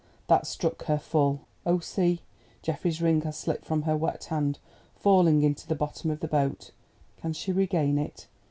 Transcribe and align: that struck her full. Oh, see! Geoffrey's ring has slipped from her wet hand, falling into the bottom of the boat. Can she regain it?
that 0.25 0.47
struck 0.47 0.85
her 0.85 0.97
full. 0.97 1.41
Oh, 1.63 1.77
see! 1.77 2.21
Geoffrey's 2.63 3.03
ring 3.03 3.21
has 3.21 3.37
slipped 3.37 3.65
from 3.65 3.83
her 3.83 3.95
wet 3.95 4.23
hand, 4.23 4.57
falling 4.95 5.43
into 5.43 5.67
the 5.67 5.75
bottom 5.75 6.09
of 6.09 6.21
the 6.21 6.27
boat. 6.27 6.71
Can 7.17 7.33
she 7.33 7.51
regain 7.51 7.99
it? 7.99 8.25